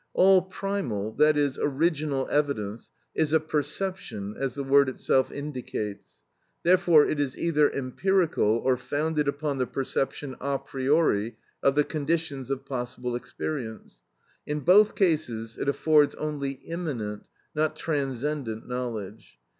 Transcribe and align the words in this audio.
All 0.15 0.41
primal, 0.41 1.11
that 1.17 1.37
is, 1.37 1.59
original, 1.59 2.27
evidence 2.31 2.89
is 3.13 3.33
a 3.33 3.39
perception, 3.39 4.35
as 4.35 4.55
the 4.55 4.63
word 4.63 4.89
itself 4.89 5.29
indicates. 5.29 6.23
Therefore 6.63 7.05
it 7.05 7.19
is 7.19 7.37
either 7.37 7.71
empirical 7.71 8.57
or 8.65 8.77
founded 8.77 9.27
upon 9.27 9.59
the 9.59 9.67
perception 9.67 10.37
a 10.41 10.57
priori 10.57 11.37
of 11.61 11.75
the 11.75 11.83
conditions 11.83 12.49
of 12.49 12.65
possible 12.65 13.15
experience. 13.15 14.01
In 14.47 14.61
both 14.61 14.95
cases 14.95 15.55
it 15.59 15.69
affords 15.69 16.15
only 16.15 16.53
immanent, 16.53 17.25
not 17.53 17.75
transcendent 17.75 18.67
knowledge. 18.67 19.37